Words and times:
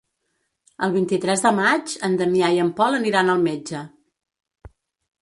El 0.87 0.93
vint-i-tres 0.95 1.43
de 1.43 1.51
maig 1.59 1.95
en 2.09 2.17
Damià 2.23 2.51
i 2.57 2.65
en 2.65 2.75
Pol 2.83 3.01
aniran 3.03 3.33
al 3.37 3.47
metge. 3.49 3.87